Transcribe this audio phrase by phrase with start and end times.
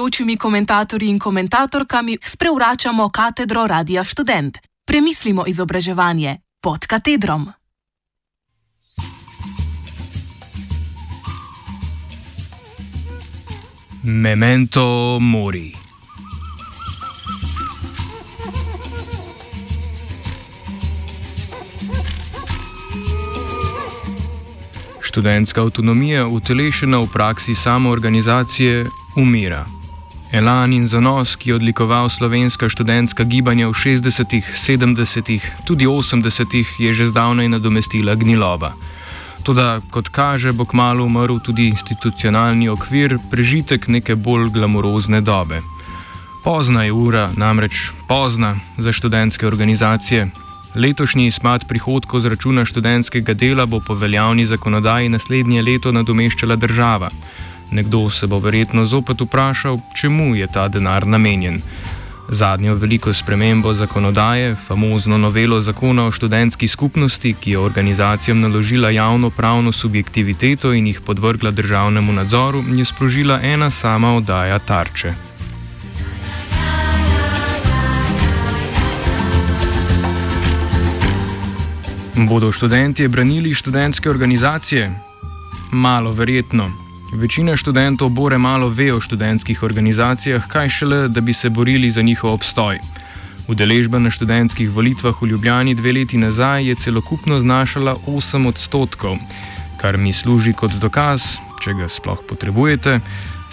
[0.00, 4.58] gostujočimi komentatorji in komentatorkami sprevračamo katedro Radia Student.
[4.86, 7.52] Premislimo izobraževanje pod katedrom.
[14.02, 15.72] Memento mori.
[25.02, 28.86] Študentska avtonomija, utelešena v praksi samoorganizacije,
[29.16, 29.79] umira.
[30.32, 36.94] Elan in zanos, ki je odlikoval slovenska študentska gibanja v 60-ih, 70-ih, tudi 80-ih, je
[36.94, 38.78] že zdavnaj nadomestila gniloba.
[39.42, 45.66] Toda, kot kaže, bo kmalo umrl tudi institucionalni okvir, prežitek neke bolj glamurozne dobe.
[46.44, 50.30] Pozna je ura, namreč pozna za študentske organizacije,
[50.74, 57.10] Letošnji izpad prihodkov z računa študentskega dela bo po veljavni zakonodaji naslednje leto nadomeščala država.
[57.70, 61.62] Nekdo se bo verjetno zopet vprašal, čemu je ta denar namenjen.
[62.28, 69.30] Zadnjo veliko spremembo zakonodaje, famozno novelo zakona o študentski skupnosti, ki je organizacijam naložila javno
[69.30, 75.14] pravno subjektiviteto in jih podvrgla državnemu nadzoru, je sprožila ena sama oddaja tarče.
[82.28, 85.00] Bodo študenti branili študentske organizacije?
[85.72, 86.89] Malo verjetno.
[87.12, 92.02] Večina študentov bore malo ve o študentskih organizacijah, kaj šele, da bi se borili za
[92.02, 92.78] njihov obstoj.
[93.48, 99.16] Udeležba na študentskih volitvah v Ljubljani dve leti nazaj je celokupno znašala 8 odstotkov,
[99.76, 101.22] kar mi služi kot dokaz,
[101.62, 103.00] če ga sploh potrebujete,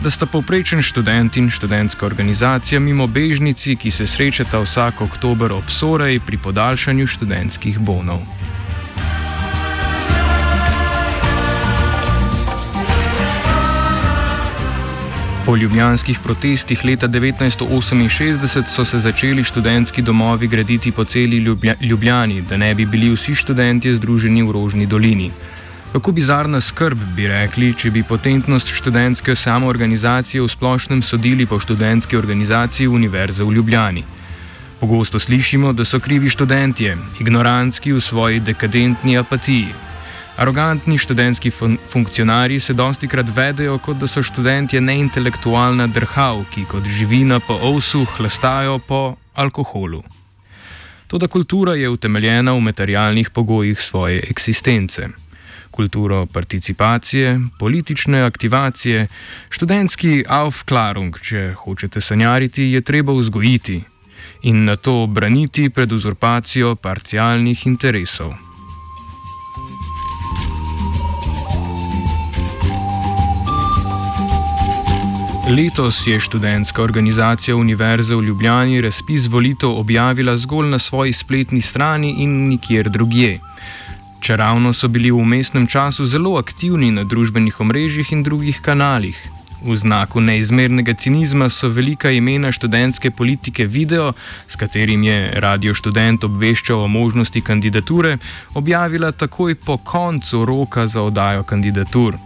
[0.00, 5.70] da sta povprečen študent in študentska organizacija mimo bežnici, ki se srečata vsak oktober ob
[5.70, 8.18] Sorej pri podaljšanju študentskih bonov.
[15.46, 21.36] Po ljubljanskih protestih leta 1968 so se začeli študentski domovi graditi po celi
[21.80, 25.30] Ljubljani, da ne bi bili vsi študenti združeni v Rožni dolini.
[25.92, 32.16] Kako bizarna skrb bi rekli, če bi potentnost študentske samoorganizacije v splošnem sodili po študentski
[32.16, 34.04] organizaciji Univerze v Ljubljani.
[34.80, 39.74] Pogosto slišimo, da so krivi študentje, ignorantski v svoji dekadentni apatiji.
[40.36, 46.64] Arogantni študentski fun funkcionarji se dosti krat vedejo, kot da so študentje neintelektualna drhav, ki
[46.70, 50.02] kot živina po ovsu hlastajo po alkoholu.
[51.06, 55.08] Toda kultura je utemeljena v materialnih pogojih svoje eksistence.
[55.70, 59.06] Kulturo participacije, politične aktivacije,
[59.50, 63.82] študentski aufklarung, če hočete sanjariti, je treba vzgojiti
[64.42, 68.34] in na to braniti pred uzurpacijo parcialnih interesov.
[75.48, 82.14] Letos je študentska organizacija Univerze v Ljubljani razpis volitev objavila zgolj na svoji spletni strani
[82.18, 83.40] in nikjer drugje.
[84.20, 89.28] Čeravno so bili v umestnem času zelo aktivni na družbenih omrežjih in drugih kanalih.
[89.66, 94.12] V znaku neizmernega cinizma so velika imena študentske politike video,
[94.48, 98.18] s katerim je radio študent obveščal o možnosti kandidature,
[98.54, 102.16] objavila takoj po koncu roka za oddajo kandidatur.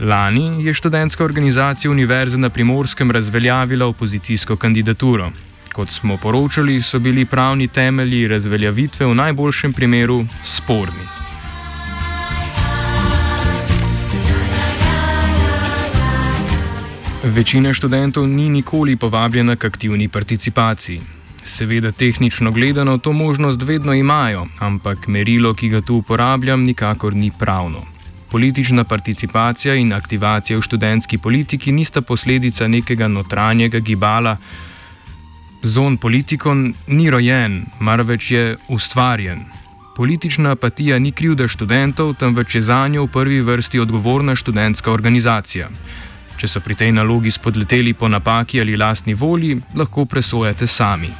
[0.00, 5.30] Lani je študentska organizacija Univerze na primorskem razveljavila opozicijsko kandidaturo.
[5.72, 11.06] Kot smo poročali, so bili pravni temelji razveljavitve v najboljšem primeru sporni.
[17.24, 21.00] Večina študentov ni nikoli povabljena k aktivni participaciji.
[21.44, 27.30] Seveda, tehnično gledano, to možnost vedno imajo, ampak merilo, ki ga tu uporabljam, nikakor ni
[27.38, 27.91] pravno.
[28.32, 34.36] Politična participacija in aktivacija v študentski politiki nista posledica nekega notranjega gibala.
[35.62, 39.44] Zon politikon ni rojen, marveč je ustvarjen.
[39.96, 45.68] Politična apatija ni krivda študentov, temveč je za njo v prvi vrsti odgovorna študentska organizacija.
[46.36, 51.12] Če so pri tej nalogi spodleteli po napaki ali lastni volji, lahko presojate sami.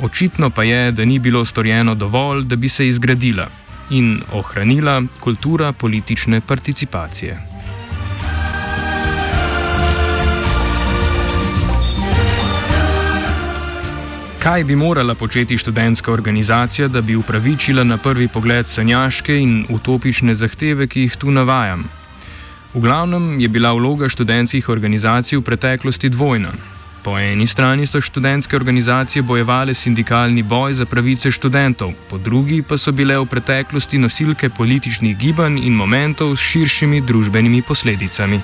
[0.00, 3.59] Očitno pa je, da ni bilo storjeno dovolj, da bi se izgradila
[3.90, 7.38] in ohranila kultura politične participacije.
[14.40, 20.34] Kaj bi morala početi študentska organizacija, da bi upravičila na prvi pogled sanjaške in utopične
[20.34, 21.84] zahteve, ki jih tu navajam?
[22.74, 26.52] V glavnem je bila vloga študentskih organizacij v preteklosti dvojna.
[27.02, 32.78] Po eni strani so študentske organizacije bojevale sindikalni boj za pravice študentov, po drugi pa
[32.78, 38.40] so bile v preteklosti nosilke političnih gibanj in momentov s širšimi družbenimi posledicami.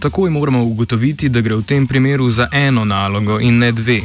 [0.00, 4.00] Takoj moramo ugotoviti, da gre v tem primeru za eno nalogo in ne dve,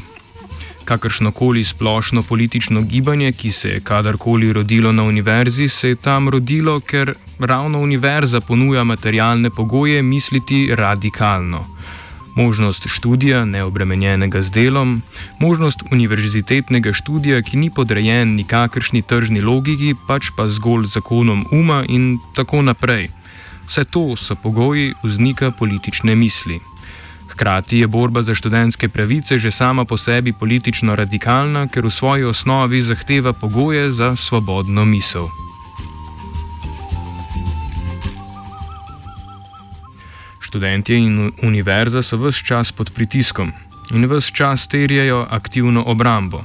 [0.85, 6.79] Kakršnokoli splošno politično gibanje, ki se je kadarkoli rodilo na univerzi, se je tam rodilo,
[6.79, 11.65] ker ravno univerza ponuja materialne pogoje misliti radikalno.
[12.35, 15.01] Možnost študija, neobremenjenega z delom,
[15.39, 22.17] možnost univerzitetnega študija, ki ni podrejen nikakršni tržni logiki, pač pa zgolj zakonom uma in
[22.35, 23.09] tako naprej.
[23.67, 26.59] Vse to so pogoji vznika politične misli.
[27.31, 32.23] Hkrati je borba za študentske pravice že sama po sebi politično radikalna, ker v svoji
[32.23, 35.27] osnovi zahteva pogoje za svobodno misel.
[40.39, 43.51] Študentje in univerza so vse čas pod pritiskom
[43.95, 46.43] in vse čas terjajo aktivno obrambo.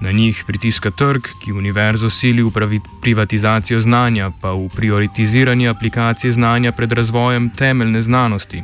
[0.00, 6.72] Na njih pritiska trg, ki univerzo sili v privatizacijo znanja, pa v prioritiziranje aplikacije znanja
[6.72, 8.62] pred razvojem temeljne znanosti.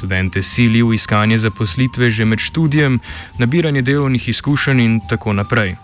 [0.00, 2.96] Študente sili v iskanje zaposlitve že med študijem,
[3.36, 5.76] nabiranje delovnih izkušenj in tako naprej.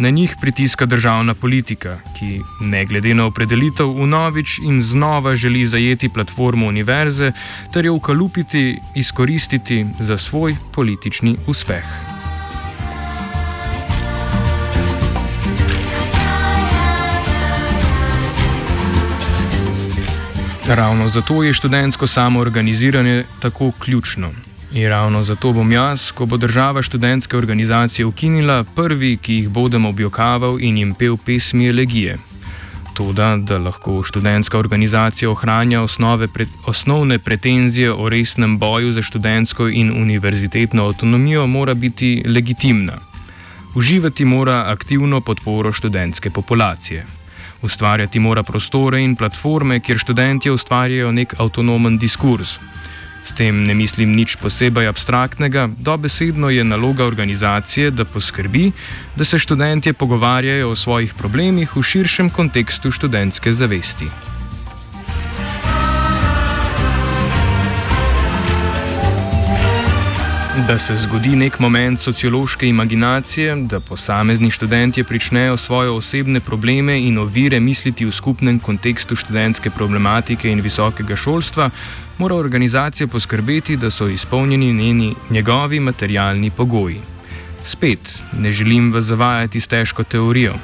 [0.00, 6.08] Na njih pritiska državna politika, ki ne glede na opredelitev unovič in znova želi zajeti
[6.08, 7.32] platformo univerze
[7.72, 12.07] ter jo ukalupiti, izkoristiti za svoj politični uspeh.
[20.68, 24.30] Ravno zato je študentsko samoorganiziranje tako ključno.
[24.72, 29.86] In ravno zato bom jaz, ko bo država študentske organizacije ukinila, prvi, ki jih bodem
[29.86, 32.18] objokaval in jim pel pesmi elegije.
[32.94, 35.86] Toda, da lahko študentska organizacija ohranja
[36.34, 42.98] pred, osnovne pretenzije o resnem boju za študentsko in univerzitetno avtonomijo, mora biti legitimna.
[43.74, 47.17] Uživati mora aktivno podporo študentske populacije.
[47.62, 52.58] Ustvarjati mora prostore in platforme, kjer študenti ustvarjajo nek avtonomen diskurs.
[53.24, 58.70] S tem ne mislim nič posebej abstraktnega, dobesedno je naloga organizacije, da poskrbi,
[59.16, 64.08] da se študenti pogovarjajo o svojih problemih v širšem kontekstu študentske zavesti.
[70.68, 77.18] Da se zgodi nek moment sociološke imaginacije, da posamezni študenti pričnejo svoje osebne probleme in
[77.18, 81.70] ovire misliti v skupnem kontekstu študentske problematike in visokega šolstva,
[82.18, 87.00] mora organizacija poskrbeti, da so izpolnjeni njeni, njegovi materialni pogoji.
[87.64, 90.54] Spet ne želim vas zavajati s težko teorijo.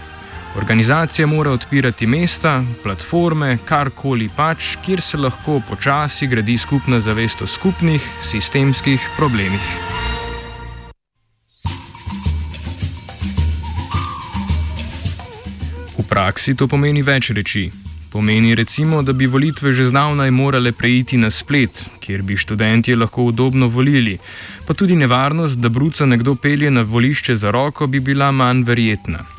[0.57, 7.47] Organizacija mora odpirati mesta, platforme, karkoli pač, kjer se lahko počasi gradi skupna zavest o
[7.47, 9.94] skupnih sistemskih problemih.
[16.09, 17.71] Praksi to pomeni več reči.
[18.13, 23.31] Pomeni recimo, da bi volitve že zdavnaj morale preiti na splet, kjer bi študenti lahko
[23.31, 24.19] udobno volili,
[24.67, 29.35] pa tudi nevarnost, da bruca nekdo pelje na volišče za roko, bi bila manj verjetna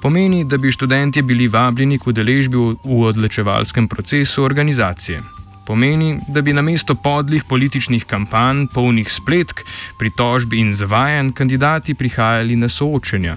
[0.00, 5.22] pomeni, da bi študenti bili vabljeni k udeležbi v odločevalskem procesu organizacije.
[5.66, 9.60] Pomeni, da bi na mesto podlih političnih kampanj, polnih spletk,
[9.98, 13.36] pritožb in zavajanj, kandidati prihajali na soočenja.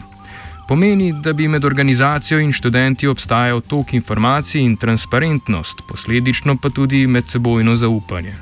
[0.68, 7.08] Pomeni, da bi med organizacijo in študenti obstajal tok informacij in transparentnost, posledično pa tudi
[7.08, 8.34] medsebojno zaupanje.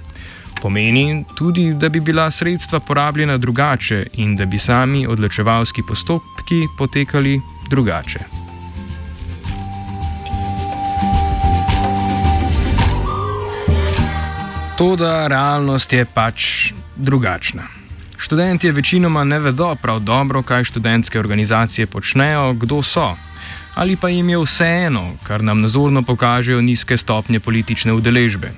[0.61, 7.41] Pomeni tudi, da bi bila sredstva porabljena drugače in da bi sami odločevalski postopki potekali
[7.69, 8.19] drugače.
[14.77, 17.80] Toda realnost je pač drugačna.
[18.21, 23.15] Študenti večinoma ne vedo prav dobro, kaj študentske organizacije počnejo, kdo so.
[23.75, 28.51] Ali pa jim je vseeno, kar nam nazorno pokažejo nizke stopnje politične udeležbe.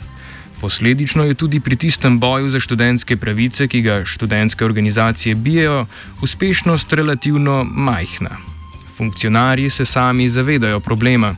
[0.62, 5.86] Posledično je tudi pri tistem boju za študentske pravice, ki ga študentske organizacije bijajo,
[6.22, 8.38] uspešnost relativno majhna.
[8.98, 11.36] Funkcionarji se sami zavedajo problema.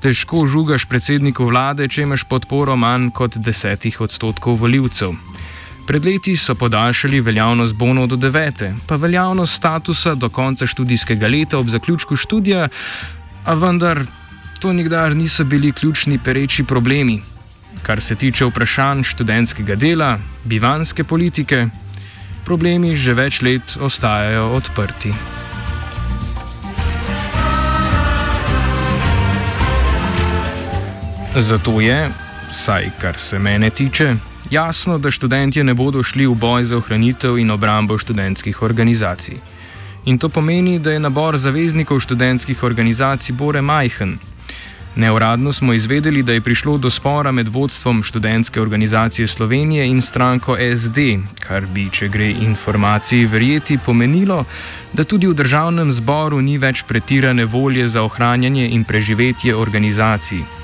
[0.00, 5.29] Težko žugaš predsedniku vlade, če imaš podporo manj kot desetih odstotkov voljivcev.
[5.90, 11.58] Pred leti so podaljšali veljavnost bonov do devete, pa veljavnost statusa do konca študijskega leta
[11.58, 12.68] ob zaključku študija,
[13.44, 14.04] a vendar
[14.60, 17.18] to nikdar niso bili ključni pereči problemi.
[17.82, 21.66] Kar se tiče vprašanj študentskega dela, bivanske politike,
[22.44, 25.12] problemi že več let ostajajo odprti.
[31.36, 32.10] Zato je,
[32.52, 37.38] vsaj kar se mene tiče, jasno, da študenti ne bodo šli v boj za ohranitev
[37.38, 39.36] in obrambo študentskih organizacij.
[40.04, 44.18] In to pomeni, da je nabor zaveznikov študentskih organizacij bore majhen.
[44.96, 50.56] Neuradno smo izvedeli, da je prišlo do spora med vodstvom študentske organizacije Slovenije in stranko
[50.76, 50.98] SD,
[51.40, 54.44] kar bi, če gre informaciji verjeti, pomenilo,
[54.92, 60.59] da tudi v državnem zboru ni več pretirane volje za ohranjanje in preživetje organizacij.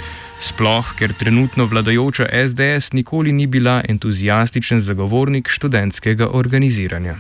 [0.47, 7.17] Sploh, ker trenutno vladajoča SDS nikoli ni bila entuzijastičen zagovornik študentskega organiziranja.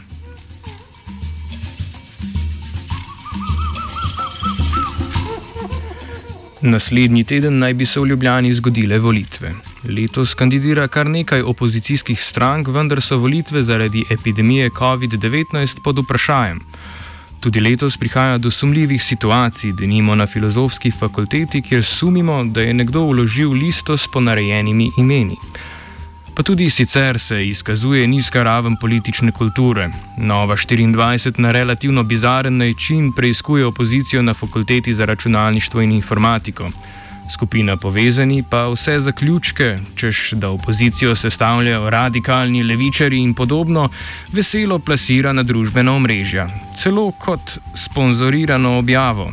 [6.60, 9.52] Naslednji teden naj bi se v Ljubljani zgodile volitve.
[9.84, 16.62] Letos kandidira kar nekaj opozicijskih strank, vendar so volitve zaradi epidemije COVID-19 pod vprašanjem.
[17.40, 22.74] Tudi letos prihaja do sumljivih situacij, da nimo na filozofski fakulteti, kjer sumimo, da je
[22.74, 25.36] nekdo vložil listo s ponarejenimi imeni.
[26.34, 29.90] Pa tudi sicer se izkazuje nizka raven politične kulture.
[30.18, 36.68] Nova 24 na relativno bizaren način preizkuje opozicijo na fakulteti za računalništvo in informatiko.
[37.30, 43.88] Skupina povezani pa vse zaključke, češ da opozicijo sestavljajo radikalni levičari in podobno,
[44.32, 49.32] veselo plasira na družbena omrežja, celo kot sponzorirano objavo.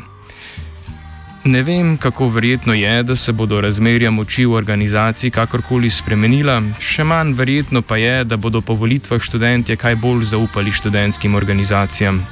[1.45, 7.03] Ne vem, kako verjetno je, da se bodo razmerja moči v organizaciji kakorkoli spremenila, še
[7.03, 12.23] manj verjetno pa je, da bodo po volitvah študentje kaj bolj zaupali študentskim organizacijam.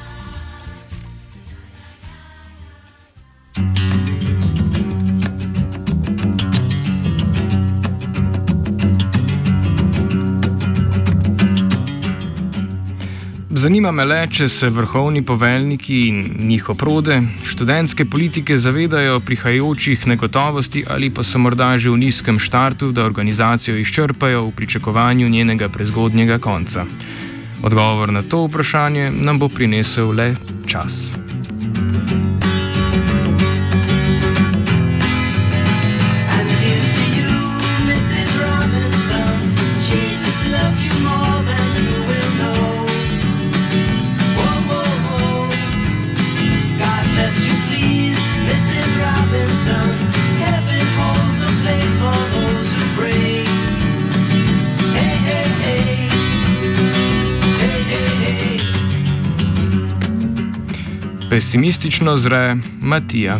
[13.62, 20.82] Zanima me le, če se vrhovni poveljniki in njihov prode, študentske politike zavedajo prihajajočih negotovosti
[20.90, 26.40] ali pa so morda že v nizkem štartu, da organizacijo izčrpajo v pričakovanju njenega prezgodnjega
[26.42, 26.86] konca.
[27.62, 31.21] Odgovor na to vprašanje nam bo prinesel le čas.
[61.32, 63.40] Pesimistično zre Matija.